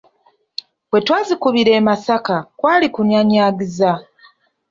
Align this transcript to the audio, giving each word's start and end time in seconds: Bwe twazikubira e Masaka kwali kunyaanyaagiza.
Bwe 0.89 0.99
twazikubira 1.05 1.71
e 1.79 1.81
Masaka 1.87 2.35
kwali 2.57 2.87
kunyaanyaagiza. 2.93 3.91